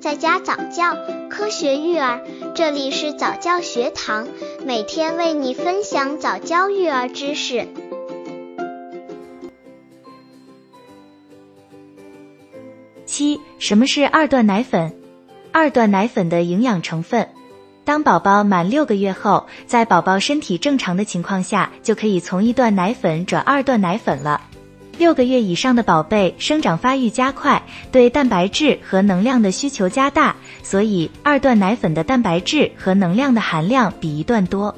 [0.00, 0.96] 在家早教，
[1.28, 2.22] 科学育儿，
[2.54, 4.28] 这里是早教学堂，
[4.64, 7.66] 每天为你分享早教育儿知识。
[13.04, 14.94] 七，什么是二段奶粉？
[15.50, 17.28] 二段奶粉的营养成分。
[17.84, 24.42] 当宝宝满六个月后，在宝宝身体正常的情况下，就可以从一段奶粉转二段奶粉了。
[24.98, 27.62] 六个月以上的宝贝生长发育加快，
[27.92, 30.34] 对蛋白质和能量的需求加大，
[30.64, 34.74] 所以二段奶粉的蛋白质和能量的含量比一段多。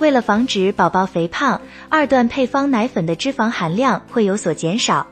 [0.00, 5.06] 为了防止宝宝肥胖，二段配方奶粉的脂肪含量会有所减少。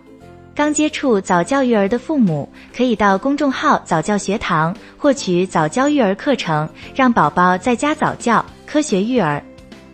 [0.54, 9.42] 刚接触早教育儿的父母，可以到公众号早教学堂获取早教育儿课程，让宝宝在家早教，科学育儿。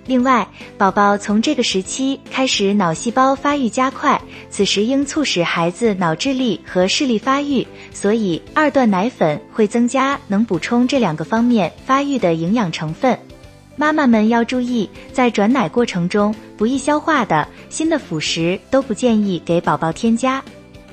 [0.09, 0.49] 另外，
[0.79, 13.19] 宝宝从这个时期开始脑细胞发育加快，此时应促使孩子脑智力和视力发育，所以二段奶粉会增加能补充这两个方面发育的营养成分。
[13.77, 20.43] 妈妈们要注意，在转奶过程中，不易消化的新的辅食都不建议给宝宝添加。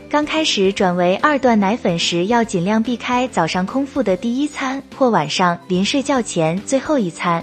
[0.09, 7.41] 刚开始转为二段奶粉时，要尽量避开早上空腹的第一餐或晚上临睡觉前最后一餐。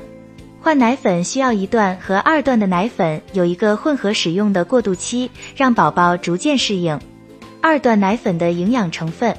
[0.63, 7.01] 换奶粉需要一段和二段的奶粉有一个混合使用的过渡期，让宝宝逐渐适应。
[7.61, 9.37] 二段奶粉的营养成分，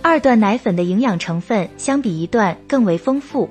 [0.00, 3.50] 二段奶粉的营养成分相比一段更为丰富。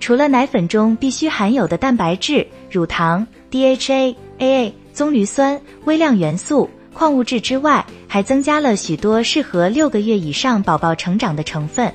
[0.00, 11.90] 除了奶粉中必须含有的蛋白质、乳糖、DHA、AA、棕榈酸、微量元素、矿物质之外，还增加了许多适合六个月以上宝宝成长的成分。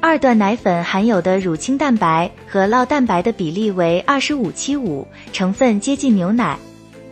[0.00, 6.58] 二段奶粉含有的乳清蛋白和酪蛋白的比例为二十五七五，成分接近牛奶。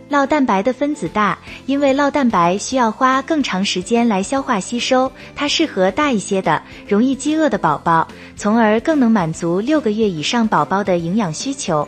[0.09, 11.87] 酪蛋白的分子大，因为酪蛋白需要花更长时间来消化吸收，它适合大一些的、容易饥饿的宝宝，从而更能满足六个月以上宝宝的营养需求。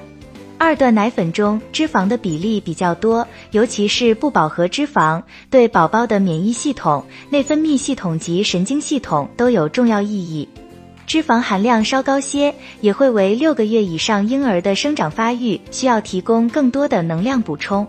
[0.58, 10.50] 二段奶粉中脂肪的比例比较多，尤其是不饱和脂肪，对宝宝的免疫系统、内分泌系统及神经系统都有重要意义。
[11.08, 17.88] 脂肪含量稍高些，也会为六个月以上婴儿的生长发育需要提供更多的能量补充。